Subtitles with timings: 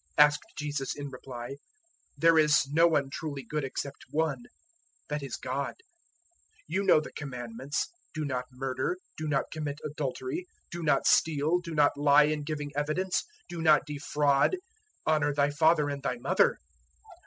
[0.17, 1.57] asked Jesus in reply;
[2.17, 4.45] "there is no one truly good except One
[5.09, 5.75] that is, God.
[6.61, 11.59] 010:019 You know the Commandments 'Do not murder;' 'Do not commit adultery;' 'Do not steal;'
[11.59, 14.57] 'Do not lie in giving evidence;' 'Do not defraud;'
[15.05, 16.57] 'Honour thy father and thy mother.'"